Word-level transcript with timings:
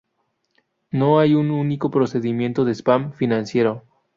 No 0.89 1.19
hay 1.19 1.35
un 1.35 1.51
único 1.51 1.91
procedimiento 1.91 2.65
de 2.65 2.71
spam 2.71 3.13
financiero. 3.13 3.83